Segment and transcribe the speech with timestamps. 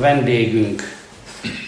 [0.00, 0.82] Vendégünk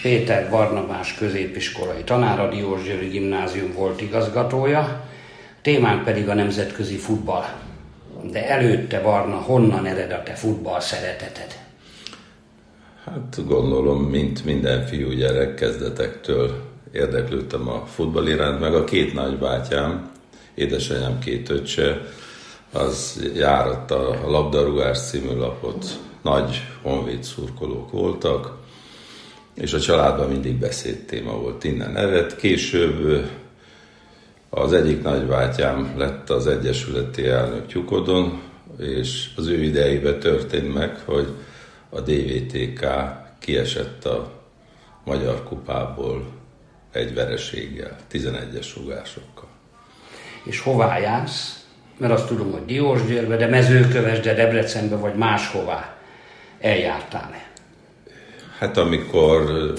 [0.01, 5.03] Péter Barnabás középiskolai tanár, a Diósgyőri Gimnázium volt igazgatója,
[5.61, 7.45] témánk pedig a nemzetközi futball.
[8.31, 11.59] De előtte, Barna, honnan ered a te futball szereteted?
[13.05, 16.61] Hát gondolom, mint minden fiú gyerek kezdetektől
[16.91, 20.11] érdeklődtem a futball iránt, meg a két nagybátyám,
[20.55, 22.01] édesanyám két öccse,
[22.73, 25.85] az járatta a labdarúgás című lapot,
[26.25, 28.57] nagy honvéd szurkolók voltak,
[29.53, 32.35] és a családban mindig beszédtéma volt, innen ered.
[32.35, 33.29] Később
[34.49, 38.41] az egyik nagybátyám lett az Egyesületi elnök Tyukodon,
[38.79, 41.27] és az ő idejében történt meg, hogy
[41.89, 42.85] a DVTK
[43.39, 44.31] kiesett a
[45.03, 46.25] Magyar Kupából
[46.91, 49.47] egy vereséggel, 11-es rugásokkal.
[50.43, 51.65] És hová jársz?
[51.97, 55.94] Mert azt tudom, hogy Diósgyőrbe, de Mezőkövesde, Debrecenbe vagy máshová
[56.65, 57.51] eljártál-e?
[58.57, 59.73] Hát amikor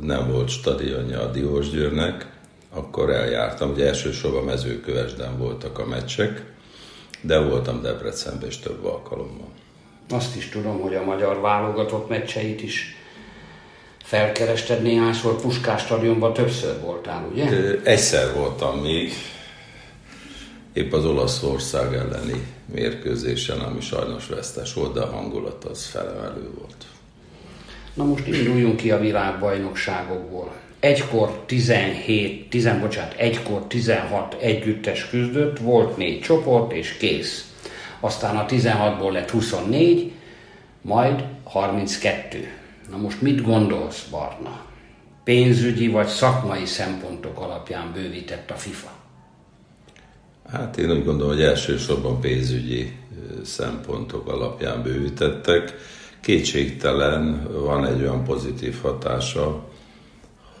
[0.00, 2.26] nem volt stadionja a Diósgyőrnek,
[2.70, 3.70] akkor eljártam.
[3.70, 6.42] Ugye elsősorban Mezőkövesden voltak a meccsek,
[7.20, 9.48] de voltam Debrecenben is több alkalommal.
[10.10, 12.96] Azt is tudom, hogy a magyar válogatott meccseit is
[14.02, 17.48] felkerested néhányszor, Puskás stadionban többször voltál, ugye?
[17.82, 19.12] Egyszer voltam még,
[20.72, 26.84] épp az Olaszország elleni mérkőzésen, ami sajnos vesztes volt, de a hangulat az felemelő volt.
[27.94, 30.52] Na most induljunk ki a világbajnokságokból.
[30.80, 37.52] Egykor 17, 10, bocsánat, egykor 16 együttes küzdött, volt négy csoport és kész.
[38.00, 40.12] Aztán a 16-ból lett 24,
[40.82, 42.48] majd 32.
[42.90, 44.64] Na most mit gondolsz, Barna?
[45.24, 48.99] Pénzügyi vagy szakmai szempontok alapján bővített a FIFA?
[50.52, 52.92] Hát én úgy gondolom, hogy elsősorban pénzügyi
[53.44, 55.74] szempontok alapján bővítettek.
[56.20, 59.68] Kétségtelen van egy olyan pozitív hatása,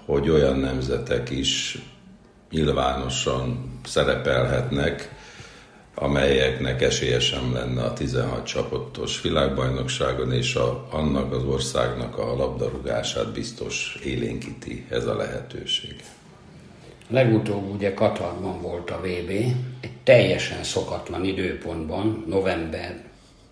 [0.04, 1.78] hogy olyan nemzetek is
[2.50, 5.14] nyilvánosan szerepelhetnek,
[5.94, 13.32] amelyeknek esélye sem lenne a 16 csapatos világbajnokságon, és a, annak az országnak a labdarúgását
[13.32, 16.04] biztos élénkíti ez a lehetőség.
[17.10, 19.30] Legutóbb ugye Katarban volt a VB,
[19.80, 22.94] egy teljesen szokatlan időpontban, november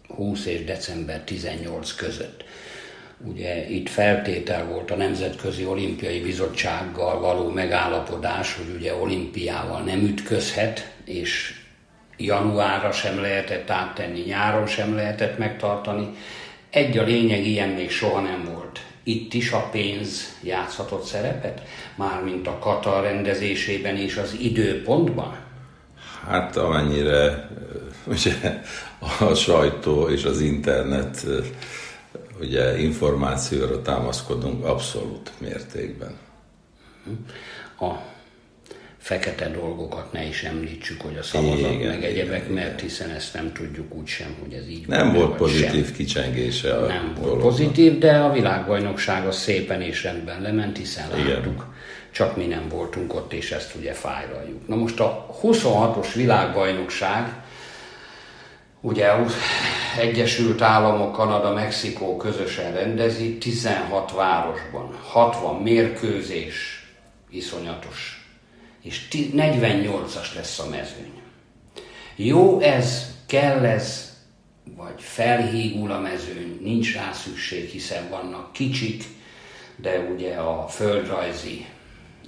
[0.08, 2.44] 20 és december 18 között.
[3.24, 10.92] Ugye itt feltétel volt a Nemzetközi Olimpiai Bizottsággal való megállapodás, hogy ugye olimpiával nem ütközhet,
[11.04, 11.54] és
[12.16, 16.08] januárra sem lehetett áttenni, nyáron sem lehetett megtartani.
[16.70, 18.80] Egy a lényeg, ilyen még soha nem volt.
[19.08, 21.62] Itt is a pénz játszhatott szerepet,
[21.96, 25.36] mármint a Katar rendezésében és az időpontban?
[26.26, 27.48] Hát amennyire
[28.06, 28.62] ugye,
[29.18, 31.26] a sajtó és az internet
[32.40, 36.18] ugye információra támaszkodunk abszolút mértékben.
[37.80, 37.92] A
[39.08, 43.34] fekete dolgokat ne is említsük, hogy a szavazat igen, meg egyebek, igen, mert hiszen ezt
[43.34, 45.94] nem tudjuk úgy sem, hogy ez így Nem volt pozitív sem.
[45.94, 47.48] kicsengése a Nem volt dolognak.
[47.48, 51.26] pozitív, de a világbajnokság az szépen és rendben lement, hiszen igen.
[51.26, 51.74] láttuk,
[52.10, 54.68] csak mi nem voltunk ott, és ezt ugye fájlaljuk.
[54.68, 57.32] Na most a 26-os világbajnokság,
[58.80, 59.06] ugye
[59.98, 66.86] Egyesült Államok, Kanada, Mexikó közösen rendezi, 16 városban, 60 mérkőzés,
[67.30, 68.17] iszonyatos
[68.82, 71.12] és 48-as lesz a mezőny.
[72.16, 74.16] Jó ez, kell ez,
[74.76, 79.04] vagy felhígul a mezőny, nincs rá szükség, hiszen vannak kicsik,
[79.76, 81.66] de ugye a földrajzi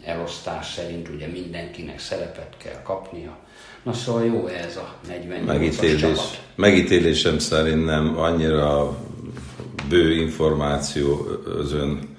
[0.05, 3.39] elosztás szerint ugye mindenkinek szerepet kell kapnia.
[3.83, 6.43] Na szóval jó ez a 48 Megítélés, csapat.
[6.55, 8.99] Megítélésem szerint nem annyira
[9.89, 11.27] bő információ
[11.59, 12.10] az ön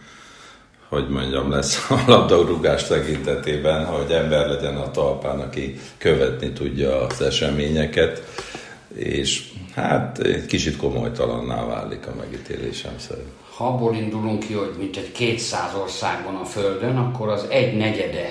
[0.91, 7.21] hogy mondjam, lesz a labdarúgás tekintetében, hogy ember legyen a talpán, aki követni tudja az
[7.21, 8.23] eseményeket,
[8.95, 9.43] és
[9.75, 13.27] hát egy kicsit komolytalanná válik a megítélésem szerint.
[13.55, 18.29] Ha abból indulunk ki, hogy mint egy 200 országban a Földön, akkor az egy negyede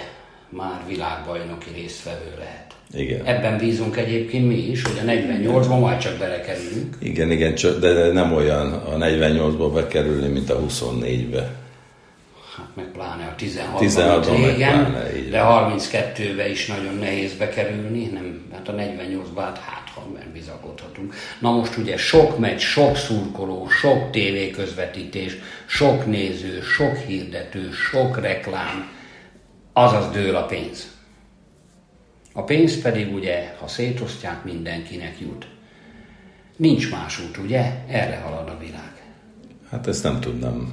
[0.49, 2.75] már világbajnoki résztvevő lehet.
[2.93, 3.25] Igen.
[3.25, 6.97] Ebben bízunk egyébként mi is, hogy a 48-ban majd csak belekerülünk.
[6.99, 11.59] Igen, igen, de nem olyan a 48-ba bekerülni, mint a 24-be
[12.57, 18.45] hát meg pláne a 16 16 régen, pláne, de 32-be is nagyon nehéz bekerülni, nem,
[18.53, 21.15] hát a 48-ban hát, hát ha bizakodhatunk.
[21.39, 25.37] Na most ugye sok meccs, sok szurkoló, sok tévéközvetítés,
[25.67, 28.89] sok néző, sok hirdető, sok reklám,
[29.73, 30.89] azaz dől a pénz.
[32.33, 35.47] A pénz pedig ugye, ha szétosztják, mindenkinek jut.
[36.57, 37.73] Nincs más út, ugye?
[37.89, 39.03] Erre halad a világ.
[39.71, 40.73] Hát ezt nem tudnám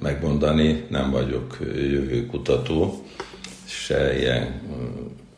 [0.00, 3.04] megmondani, nem vagyok jövőkutató,
[3.64, 4.60] se ilyen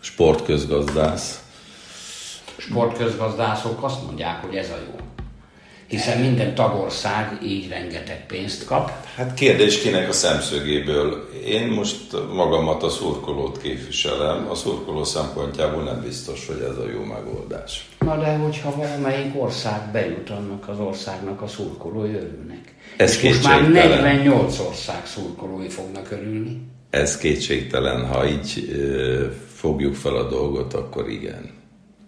[0.01, 1.45] sportközgazdász.
[2.57, 5.01] Sportközgazdászok azt mondják, hogy ez a jó
[5.91, 8.91] hiszen minden tagország így rengeteg pénzt kap.
[9.17, 11.29] Hát kérdés kinek a szemszögéből.
[11.47, 17.05] Én most magamat a szurkolót képviselem, a szurkoló szempontjából nem biztos, hogy ez a jó
[17.05, 17.89] megoldás.
[17.99, 22.75] Na de hogyha valamelyik ország bejut, annak az országnak a szurkolói örülnek.
[22.97, 26.61] Ez És most már 48 ország szurkolói fognak örülni.
[26.91, 28.79] Ez kétségtelen, ha így
[29.55, 31.51] fogjuk fel a dolgot, akkor igen.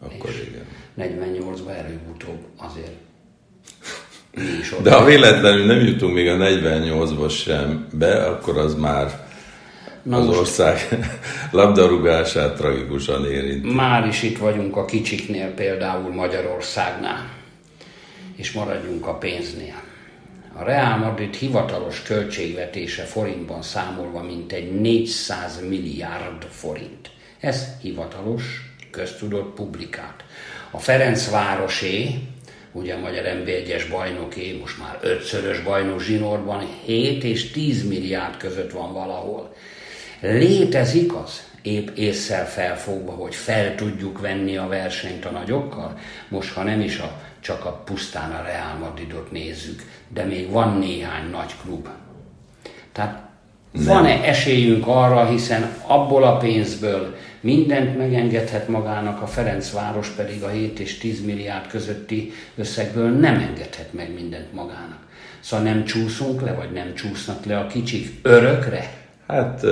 [0.01, 0.67] Akkor És igen.
[0.99, 3.02] 48-ban előbb-utóbb azért
[4.83, 9.31] de ha véletlenül nem jutunk még a 48-ba sem be, akkor az már
[10.03, 10.89] Na az most, ország
[11.51, 13.73] labdarúgását tragikusan érinti.
[13.73, 17.29] Már is itt vagyunk a kicsiknél, például Magyarországnál,
[18.37, 19.81] és maradjunk a pénznél.
[20.55, 27.11] A Real Madrid hivatalos költségvetése forintban számolva mintegy 400 milliárd forint.
[27.41, 28.43] Ez hivatalos,
[28.91, 30.25] köztudott, publikált.
[30.71, 32.19] A Ferencvárosé
[32.73, 38.73] ugye a Magyar NB1-es bajnoké, most már ötszörös bajnok zsinórban 7 és 10 milliárd között
[38.73, 39.55] van valahol.
[40.21, 45.99] Létezik az, épp észszel felfogva, hogy fel tudjuk venni a versenyt a nagyokkal?
[46.29, 50.79] Most, ha nem is a, csak a pusztán a Real Madridot nézzük, de még van
[50.79, 51.89] néhány nagy klub.
[52.93, 53.31] Tehát
[53.73, 60.79] van-e esélyünk arra, hiszen abból a pénzből mindent megengedhet magának, a Ferencváros pedig a 7
[60.79, 64.99] és 10 milliárd közötti összegből nem engedhet meg mindent magának.
[65.41, 69.01] Szóval nem csúszunk le, vagy nem csúsznak le a kicsik örökre?
[69.27, 69.65] Hát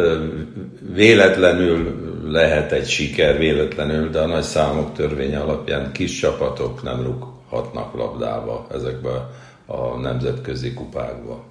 [0.94, 1.94] véletlenül
[2.24, 8.66] lehet egy siker, véletlenül, de a nagy számok törvénye alapján kis csapatok nem rúghatnak labdába
[8.74, 9.10] ezekbe
[9.66, 11.49] a nemzetközi kupákba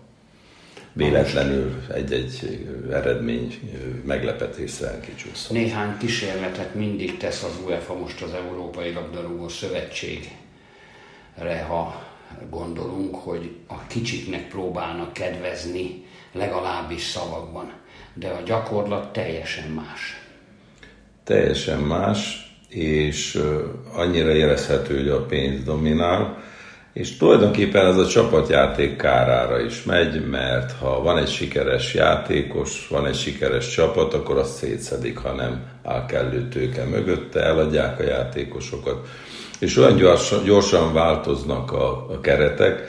[0.99, 2.59] véletlenül egy-egy
[2.91, 3.59] eredmény
[4.05, 5.51] meglepetésre kicsúszhat.
[5.51, 12.07] Néhány kísérletet mindig tesz az UEFA most az Európai Labdarúgó Szövetségre, ha
[12.49, 17.71] gondolunk, hogy a kicsiknek próbálnak kedvezni, legalábbis szavakban,
[18.13, 20.21] de a gyakorlat teljesen más.
[21.23, 23.41] Teljesen más, és
[23.93, 26.43] annyira érezhető, hogy a pénz dominál,
[26.93, 33.05] és tulajdonképpen ez a csapatjáték kárára is megy, mert ha van egy sikeres játékos, van
[33.05, 39.07] egy sikeres csapat, akkor azt szétszedik, ha nem áll kellő tőke mögötte, eladják a játékosokat.
[39.59, 42.87] És olyan gyorsan, gyorsan változnak a, a keretek,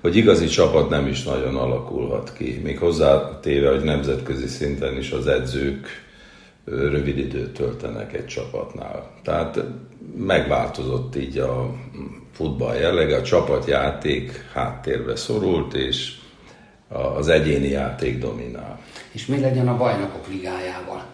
[0.00, 2.60] hogy igazi csapat nem is nagyon alakulhat ki.
[2.64, 6.03] Még hozzátéve, hogy nemzetközi szinten is az edzők
[6.64, 9.10] rövid időt töltenek egy csapatnál.
[9.22, 9.60] Tehát
[10.16, 11.74] megváltozott így a
[12.32, 16.12] futball jellege, a csapatjáték háttérbe szorult, és
[17.16, 18.80] az egyéni játék dominál.
[19.12, 21.04] És mi legyen a bajnokok ligájával?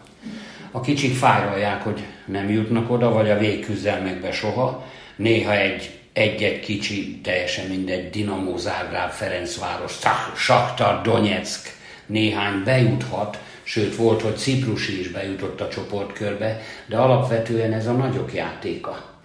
[0.70, 4.84] A kicsik fájrolják, hogy nem jutnak oda, vagy a végküzdelmekbe soha.
[5.16, 9.98] Néha egy egy-egy kicsi, teljesen mindegy, Dinamo Zágráb, Ferencváros,
[10.34, 13.38] Saktar, Donetsk néhány bejuthat,
[13.70, 19.20] sőt volt, hogy Ciprusi is bejutott a csoportkörbe, de alapvetően ez a nagyok játéka.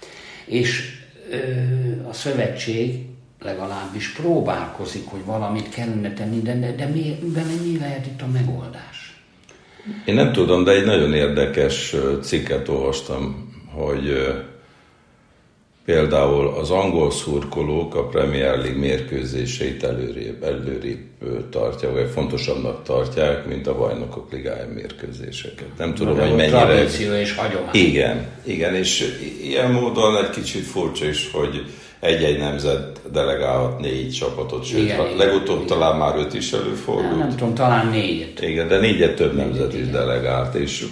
[0.46, 1.00] És
[2.10, 3.06] a szövetség
[3.42, 7.18] legalábbis próbálkozik, hogy valamit kellene tenni, de, de, de mi,
[7.64, 9.24] mi lehet itt a megoldás?
[10.06, 14.34] Én nem tudom, de egy nagyon érdekes cikket olvastam, hogy
[15.86, 21.00] Például az angol szurkolók a Premier League mérkőzéseit előrébb, előrébb
[21.50, 25.68] tartják, vagy fontosabbnak tartják, mint a bajnokok ligája mérkőzéseket.
[25.78, 26.66] Nem tudom, hogy mennyire...
[26.66, 27.70] Tradíció és hagyomány.
[27.72, 31.66] Igen, igen, és ilyen módon egy kicsit furcsa is, hogy
[32.00, 35.68] egy-egy nemzet delegálhat négy csapatot, sőt, igen, igen, legutóbb igen.
[35.68, 37.10] talán már öt is előfordult.
[37.10, 38.42] Nem, nem tudom, talán négyet.
[38.42, 39.86] Igen, de négyet több négyet, nemzet igen.
[39.86, 40.86] is delegált, és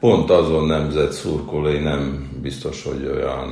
[0.00, 3.50] pont azon nemzet szurkolói nem biztos, hogy olyan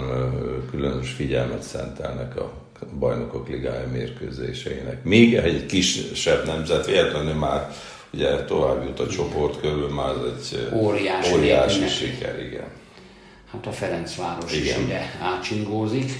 [0.70, 2.52] különös figyelmet szentelnek a
[2.98, 5.04] bajnokok ligája mérkőzéseinek.
[5.04, 7.72] Még egy kisebb nemzet véletlenül már
[8.12, 12.66] ugye tovább jut a csoport körül, már ez egy óriási, óriási siker, igen.
[13.52, 14.80] Hát a Ferencváros igen.
[14.80, 16.12] is ide átsingózik.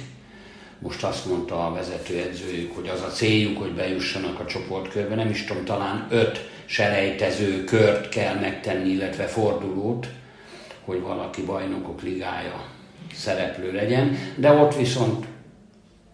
[0.78, 5.44] Most azt mondta a vezetőedzőjük, hogy az a céljuk, hogy bejussanak a csoportkörbe, nem is
[5.44, 10.06] tudom, talán öt selejtező kört kell megtenni, illetve fordulót,
[10.86, 12.64] hogy valaki bajnokok ligája
[13.14, 15.26] szereplő legyen, de ott viszont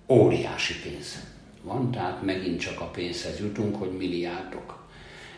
[0.08, 1.24] óriási pénz
[1.62, 4.80] van, tehát megint csak a pénzhez jutunk, hogy milliárdok.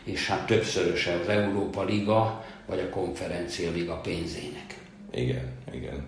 [0.03, 4.79] És hát többszöröse az Európa Liga, vagy a Konferencia Liga pénzének.
[5.11, 6.07] Igen, igen.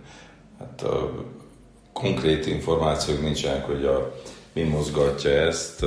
[0.60, 1.26] Hát a
[1.94, 4.16] konkrét információk nincsenek, hogy a,
[4.54, 5.86] mi mozgatja ezt.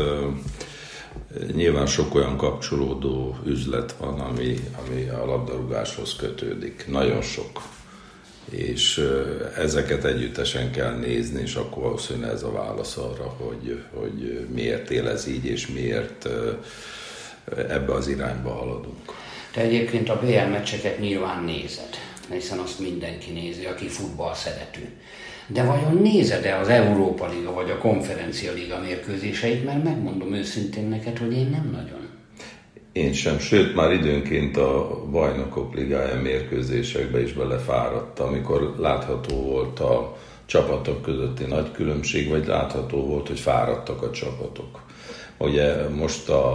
[1.54, 4.56] Nyilván sok olyan kapcsolódó üzlet van, ami,
[4.86, 6.84] ami a labdarúgáshoz kötődik.
[6.88, 7.62] Nagyon sok.
[8.50, 9.10] És
[9.56, 15.08] ezeket együttesen kell nézni, és akkor valószínűleg ez a válasz arra, hogy, hogy miért él
[15.08, 16.28] ez így, és miért
[17.56, 19.12] ebbe az irányba haladunk.
[19.52, 21.96] Te egyébként a BL meccseket nyilván nézed,
[22.30, 24.88] hiszen azt mindenki nézi, aki futball szerető.
[25.52, 29.64] De vajon nézed-e az Európa Liga vagy a Konferencia Liga mérkőzéseit?
[29.64, 32.08] Mert megmondom őszintén neked, hogy én nem nagyon.
[32.92, 40.16] Én sem, sőt már időnként a bajnokok ligája mérkőzésekbe is belefáradtam, amikor látható volt a
[40.46, 44.80] csapatok közötti nagy különbség, vagy látható volt, hogy fáradtak a csapatok.
[45.38, 46.50] Ugye most a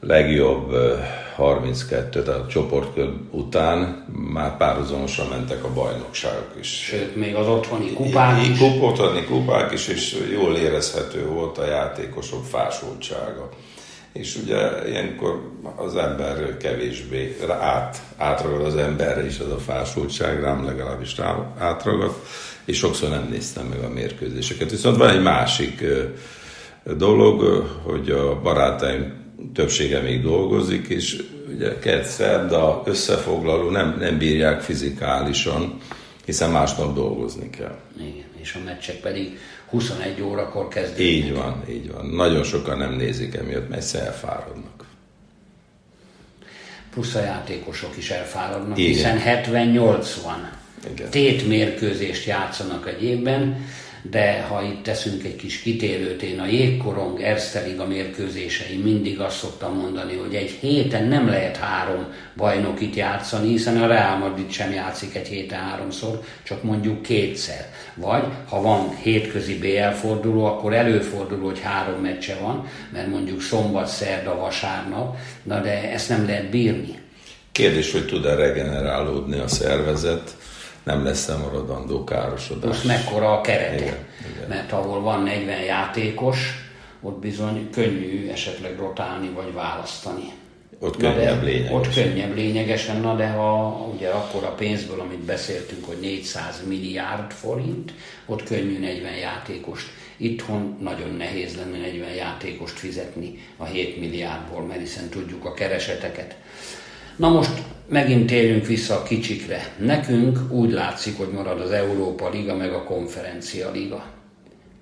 [0.00, 0.76] legjobb
[1.36, 6.68] 32, tehát a csoportkör után már párhuzamosan mentek a bajnokságok is.
[6.68, 8.58] Sőt, még az otthoni kupák is.
[8.58, 13.48] Kup, otthoni kupák is, és jól érezhető volt a játékosok fásultsága.
[14.12, 20.64] És ugye ilyenkor az ember kevésbé át, átragad az emberre is az a fásultság, rám
[20.64, 22.14] legalábbis rám átragad,
[22.64, 24.70] és sokszor nem néztem meg a mérkőzéseket.
[24.70, 25.84] Viszont van egy másik
[26.96, 31.22] dolog, hogy a barátaim többsége még dolgozik, és
[31.54, 35.78] ugye kedd szerda összefoglaló nem, nem bírják fizikálisan,
[36.24, 37.78] hiszen másnap dolgozni kell.
[37.98, 41.06] Igen, és a meccsek pedig 21 órakor kezdődnek.
[41.06, 42.06] Így van, így van.
[42.06, 44.84] Nagyon sokan nem nézik emiatt, mert elfáradnak.
[46.90, 48.92] Plusz a játékosok is elfáradnak, Igen.
[48.92, 53.66] hiszen 70-80 tétmérkőzést játszanak egy évben,
[54.10, 59.76] de ha itt teszünk egy kis kitérőt, én a jégkorong Erzteliga mérkőzései mindig azt szoktam
[59.76, 65.14] mondani, hogy egy héten nem lehet három bajnokit játszani, hiszen a Real Madrid sem játszik
[65.14, 67.70] egy héten háromszor, csak mondjuk kétszer.
[67.94, 73.86] Vagy ha van hétközi BL forduló, akkor előfordul, hogy három meccse van, mert mondjuk szombat,
[73.86, 76.98] szerda, vasárnap, na de ezt nem lehet bírni.
[77.52, 80.36] Kérdés, hogy tud-e regenerálódni a szervezet,
[80.86, 82.68] nem lesz-e maradandó károsodás.
[82.68, 83.74] Most mekkora a kerete.
[83.74, 84.48] Igen, igen.
[84.48, 86.68] Mert ahol van 40 játékos,
[87.00, 90.32] ott bizony könnyű esetleg rotálni vagy választani.
[90.78, 91.76] Ott könnyebb lényegesen.
[91.76, 97.30] Ott könnyebb lényegesen, na de ha ugye akkor a pénzből, amit beszéltünk, hogy 400 milliárd
[97.30, 97.92] forint,
[98.26, 99.86] ott könnyű 40 játékost.
[100.16, 106.36] Itthon nagyon nehéz lenne 40 játékost fizetni a 7 milliárdból, mert hiszen tudjuk a kereseteket.
[107.16, 109.74] Na most megint térjünk vissza a kicsikre.
[109.78, 114.04] Nekünk úgy látszik, hogy marad az Európa Liga meg a Konferencia Liga.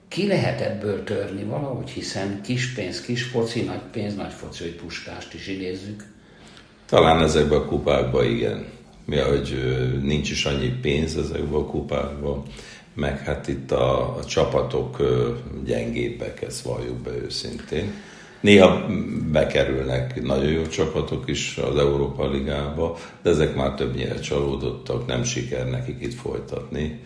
[0.08, 4.74] Ki lehet ebből törni valahogy, hiszen kis pénz, kis foci, nagy pénz, nagy foci, hogy
[4.74, 6.04] puskást is idézzük.
[6.86, 8.64] Talán ezekben a kupákban igen.
[9.04, 9.58] Mi, hogy
[10.02, 12.42] nincs is annyi pénz ezekben a kupákban,
[12.94, 15.02] meg hát itt a, a csapatok
[15.64, 17.92] gyengébbek, ezt valljuk be őszintén
[18.44, 18.86] Néha
[19.32, 25.70] bekerülnek nagyon jó csapatok is az Európa Ligába, de ezek már többnyire csalódottak, nem siker
[25.70, 27.00] nekik itt folytatni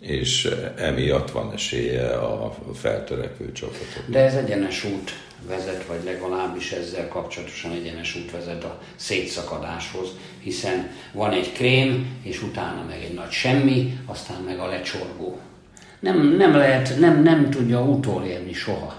[0.00, 4.04] és emiatt van esélye a feltörekvő csapatok.
[4.06, 5.10] De ez egyenes út
[5.48, 10.08] vezet, vagy legalábbis ezzel kapcsolatosan egyenes út vezet a szétszakadáshoz,
[10.40, 15.38] hiszen van egy krém, és utána meg egy nagy semmi, aztán meg a lecsorgó.
[16.00, 18.94] Nem, nem lehet, nem, nem tudja utolérni soha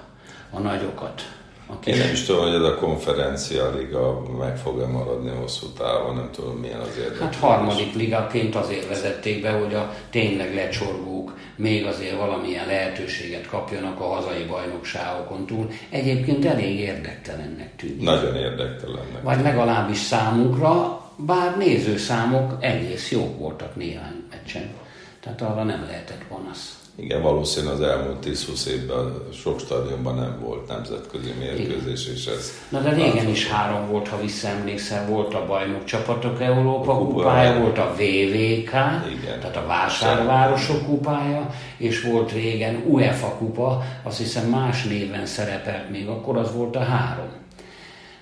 [0.52, 1.42] a nagyokat.
[1.86, 6.30] Én nem is tudom, hogy ez a konferencia liga meg fog-e maradni hosszú távon, nem
[6.32, 7.20] tudom milyen az érdekes.
[7.20, 14.00] Hát harmadik ligaként azért vezették be, hogy a tényleg lecsorgók még azért valamilyen lehetőséget kapjanak
[14.00, 15.70] a hazai bajnokságokon túl.
[15.90, 18.02] Egyébként elég érdektelennek tűnik.
[18.02, 19.22] Nagyon érdektelennek.
[19.24, 24.74] Vagy legalábbis számunkra, bár nézőszámok egész jók voltak néhány meccsen.
[25.20, 26.83] Tehát arra nem lehetett panasz.
[26.96, 32.52] Igen, valószínűleg az elmúlt 10-20 évben sok stadionban nem volt nemzetközi mérkőzés, és ez...
[32.70, 37.60] Na de régen is három volt, ha visszaemlékszel, volt a bajnok csapatok Európa a kupája,
[37.60, 38.74] volt a VVK,
[39.12, 39.40] Igen.
[39.40, 46.08] tehát a vásárvárosok kupája, és volt régen UEFA kupa, azt hiszem más néven szerepelt még,
[46.08, 47.43] akkor az volt a három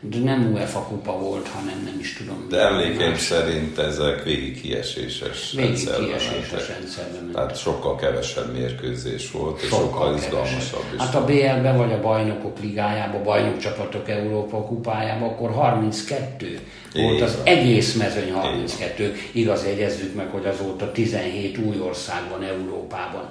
[0.04, 2.46] de nem UEFA kupa volt, hanem nem is tudom.
[2.50, 9.80] De emlékeim szerint ezek végig kieséses végig kieséses rendszerben Tehát sokkal kevesebb mérkőzés volt, sokkal
[9.80, 11.02] és sokkal izgalmasabb is.
[11.02, 16.60] Hát a BL-ben vagy a bajnokok ligájában, bajnokcsapatok Európa kupájában, akkor 32
[16.94, 19.16] volt az egész mezőny 32.
[19.32, 23.30] Igaz, jegyezzük meg, hogy azóta 17 új ország van Európában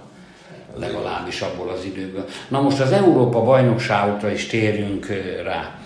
[0.79, 2.25] legalábbis abból az időből.
[2.49, 5.07] Na most az Európa bajnokságokra is térjünk
[5.45, 5.79] rá.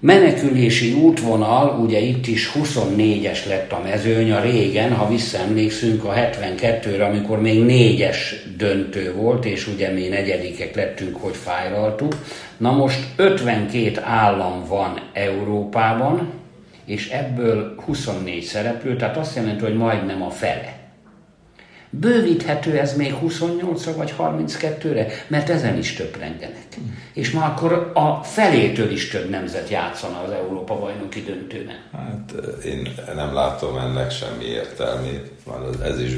[0.00, 7.04] Menekülési útvonal, ugye itt is 24-es lett a mezőny, a régen, ha visszaemlékszünk a 72-re,
[7.04, 12.14] amikor még négyes döntő volt, és ugye mi negyedikek lettünk, hogy fájraltuk,
[12.56, 16.32] Na most 52 állam van Európában,
[16.84, 20.85] és ebből 24 szereplő, tehát azt jelenti, hogy majdnem a fele.
[21.90, 26.66] Bővíthető ez még 28 vagy 32-re, mert ezen is többrengenek.
[26.80, 26.84] Mm.
[27.12, 31.78] És már akkor a felétől is több nemzet játszana az Európa bajnoki döntőben.
[31.92, 32.32] Hát
[32.64, 35.30] én nem látom ennek semmi értelmét.
[35.82, 36.12] Ez is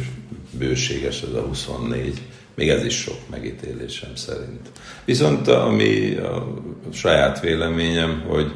[0.51, 2.23] bőséges, ez a 24.
[2.55, 4.69] Még ez is sok megítélésem szerint.
[5.05, 6.55] Viszont ami a
[6.93, 8.53] saját véleményem, hogy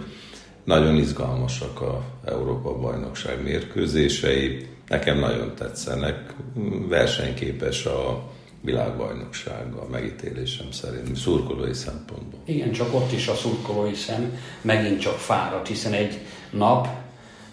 [0.64, 6.34] nagyon izgalmasak a Európa bajnokság mérkőzései, nekem nagyon tetszenek,
[6.88, 12.40] versenyképes a világbajnokság a megítélésem szerint, szurkolói szempontból.
[12.44, 16.18] Igen, csak ott is a szurkolói szem megint csak fáradt, hiszen egy
[16.50, 16.88] nap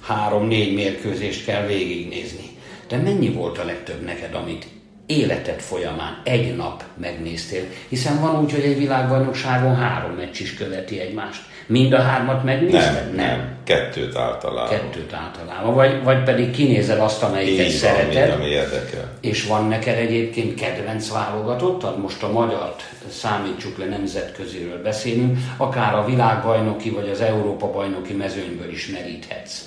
[0.01, 2.49] három-négy mérkőzést kell végignézni.
[2.87, 4.67] De mennyi volt a legtöbb neked, amit
[5.09, 10.99] életed folyamán egy nap megnéztél, hiszen van úgy, hogy egy világbajnokságon három meccs is követi
[10.99, 11.41] egymást.
[11.67, 13.15] Mind a hármat megnézted?
[13.15, 13.57] Nem, nem.
[13.63, 14.69] Kettőt általában.
[14.69, 15.73] Kettőt általában.
[15.73, 18.29] Vagy, vagy pedig kinézel azt, amelyiket Így szereted.
[18.29, 19.11] Van, ami érdekel.
[19.21, 21.99] És van neked egyébként kedvenc válogatottad?
[21.99, 28.69] Most a magyart számítsuk le, nemzetköziről beszélünk, akár a világbajnoki vagy az Európa bajnoki mezőnyből
[28.69, 29.61] is meríthetsz.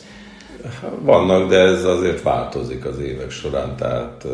[0.99, 4.25] Vannak, de ez azért változik az évek során, tehát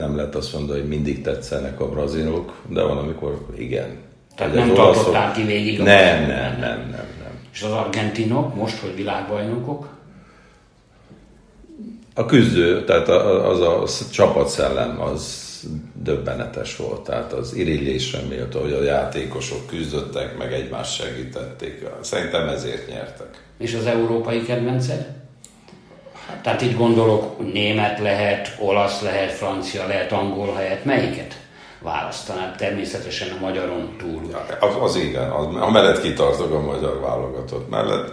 [0.00, 3.98] nem lehet azt mondani, hogy mindig tetszenek a brazilok, de van, amikor igen.
[4.36, 7.32] Tehát nem tartották ki végig a nem, nem, nem, nem, nem, nem.
[7.52, 9.88] És az argentinok most, hogy világbajnokok?
[12.14, 15.48] A küzdő, tehát az a csapatszellem az
[15.94, 17.00] döbbenetes volt.
[17.00, 21.86] Tehát az irigylésre méltó, hogy a játékosok küzdöttek, meg egymást segítették.
[22.00, 23.44] Szerintem ezért nyertek.
[23.58, 25.19] És az európai kedvenced?
[26.42, 31.38] Tehát itt gondolok, német lehet, olasz lehet, francia lehet, angol lehet, melyiket
[31.80, 34.20] választanád természetesen a magyaron túl?
[34.60, 38.12] Az, az igen, az, amellett kitartok a magyar válogatott mellett.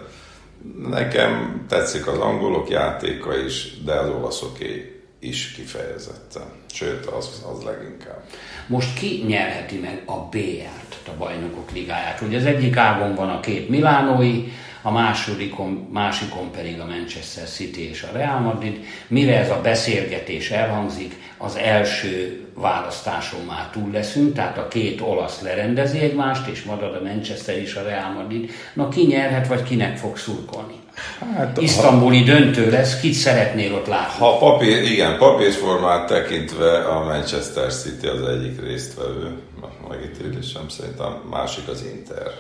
[0.90, 6.44] Nekem tetszik az angolok játéka is, de az olaszoké is kifejezetten.
[6.72, 8.24] Sőt, az, az leginkább.
[8.68, 12.22] Most ki nyerheti meg a BR-t, a bajnokok ligáját?
[12.22, 14.52] Ugye az egyik ágon van a két milánói,
[14.88, 18.80] a másodikon, másikon pedig a Manchester City és a Real Madrid.
[19.08, 25.42] Mire ez a beszélgetés elhangzik, az első választáson már túl leszünk, tehát a két olasz
[25.42, 28.50] lerendezi egymást, és marad a Manchester és a Real Madrid.
[28.74, 30.76] Na ki nyerhet, vagy kinek fog szurkolni?
[31.36, 34.20] Hát, Isztambuli ha, döntő lesz, kit szeretnél ott látni?
[34.20, 39.36] Ha papír, igen, papírformát tekintve a Manchester City az egyik résztvevő,
[39.90, 42.32] megítélésem szerint a másik az Inter.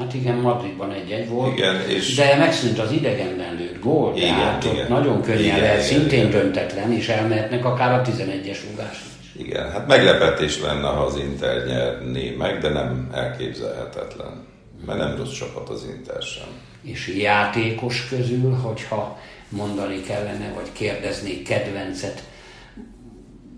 [0.00, 4.64] Hát igen, Madridban egy-egy volt, igen, és de megszűnt az idegenden lőtt gól, igen, tehát
[4.64, 6.30] igen, nagyon könnyen igen, lehet, igen, szintén igen.
[6.30, 9.40] döntetlen, és elmehetnek akár a 11-es rúgás is.
[9.42, 14.46] Igen, hát meglepetés lenne, ha az Inter nyerné meg, de nem elképzelhetetlen,
[14.86, 16.48] mert nem rossz csapat az Inter sem.
[16.82, 22.22] És játékos közül, hogyha mondani kellene, vagy kérdeznék kedvencet,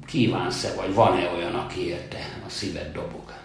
[0.07, 3.42] kívánsz-e, vagy van-e olyan, aki érte a szíved dobog?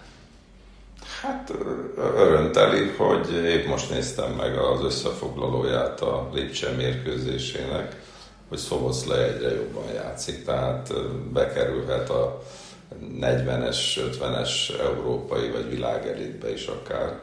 [1.21, 1.53] Hát
[1.97, 8.01] örönteli, hogy épp most néztem meg az összefoglalóját a Lipcse mérkőzésének,
[8.49, 10.93] hogy Szoboszlai egyre jobban játszik, tehát
[11.33, 12.43] bekerülhet a
[13.19, 13.77] 40-es,
[14.19, 17.19] 50-es európai vagy világelitbe is akár.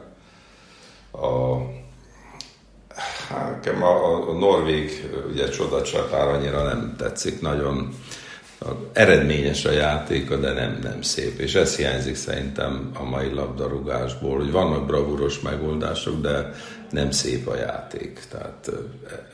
[1.11, 1.55] A,
[3.29, 7.95] hát, a, a Norvég ugye csodacsatár annyira nem tetszik, nagyon
[8.93, 11.39] eredményes a játéka, de nem, nem szép.
[11.39, 16.53] És ez hiányzik szerintem a mai labdarúgásból, hogy vannak bravúros megoldások, de
[16.89, 18.19] nem szép a játék.
[18.31, 18.71] Tehát,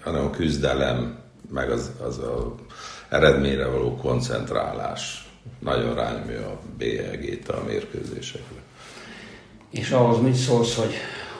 [0.02, 2.56] hanem a küzdelem, meg az, az a
[3.10, 8.62] eredményre való koncentrálás nagyon rányomja a bélyegét a mérkőzésekre.
[9.72, 10.94] És ahhoz mit szólsz, hogy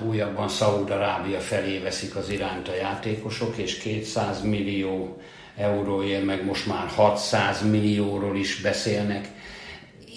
[0.08, 5.22] újabban Szaúd-Arábia felé veszik az irányt a játékosok, és 200 millió
[5.58, 9.28] euróért, meg most már 600 millióról is beszélnek.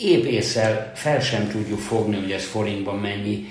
[0.01, 3.47] Épp észre fel sem tudjuk fogni, hogy ez forintban mennyi.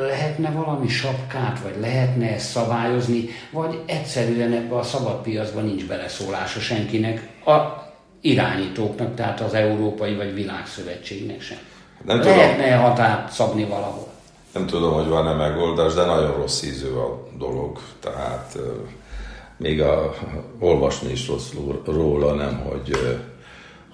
[0.00, 7.28] Lehetne valami sapkát, vagy lehetne ezt szabályozni, vagy egyszerűen ebbe a szabadpiacban nincs beleszólása senkinek,
[7.46, 7.82] a
[8.20, 11.58] irányítóknak, tehát az Európai vagy Világszövetségnek sem.
[12.04, 14.08] Nem lehetne tudom, határt szabni valahol?
[14.52, 17.80] Nem tudom, hogy van-e megoldás, de nagyon rossz ízű a dolog.
[18.00, 18.58] Tehát
[19.62, 20.14] még a,
[20.58, 21.52] olvasni is rossz
[21.84, 22.96] róla, nem hogy,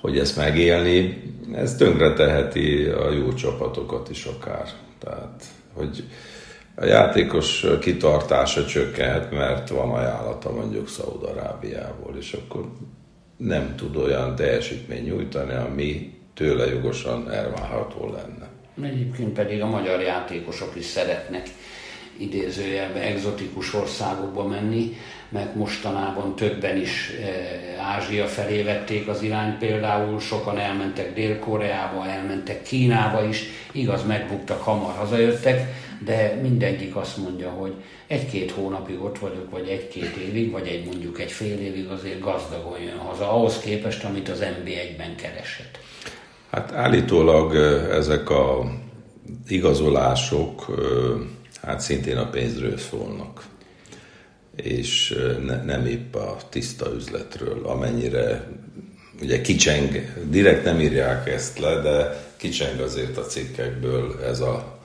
[0.00, 1.22] hogy ezt megélni.
[1.54, 4.68] Ez tönkre teheti a jó csapatokat is akár.
[4.98, 6.04] Tehát, hogy
[6.74, 12.68] a játékos kitartása csökkenhet, mert van ajánlata mondjuk Szaúd-Arábiából, és akkor
[13.37, 18.48] nem tud olyan teljesítmény nyújtani, ami tőle jogosan elvárható lenne.
[18.92, 21.48] Egyébként pedig a magyar játékosok is szeretnek
[22.18, 24.92] idézőjelben egzotikus országokba menni,
[25.28, 32.62] mert mostanában többen is eh, Ázsia felé vették az irányt, például sokan elmentek Dél-Koreába, elmentek
[32.62, 37.74] Kínába is, igaz, megbuktak, hamar hazajöttek, de mindegyik azt mondja, hogy
[38.06, 42.80] egy-két hónapig ott vagyok, vagy egy-két évig, vagy egy mondjuk egy fél évig azért gazdagon
[42.80, 45.78] jön haza, ahhoz képest, amit az NB1-ben keresett.
[46.50, 47.54] Hát állítólag
[47.90, 48.70] ezek a
[49.48, 50.66] igazolások
[51.62, 53.42] hát szintén a pénzről szólnak
[54.62, 58.49] és ne, nem épp a tiszta üzletről, amennyire
[59.23, 64.79] ugye kicseng, direkt nem írják ezt le, de kicseng azért a cikkekből ez a,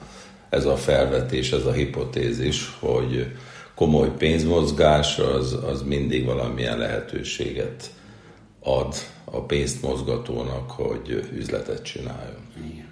[0.48, 3.26] ez a felvetés, ez a hipotézis, hogy
[3.74, 7.90] komoly pénzmozgás az, az mindig valamilyen lehetőséget
[8.60, 12.48] ad a pénzt mozgatónak, hogy üzletet csináljon.
[12.72, 12.83] Igen.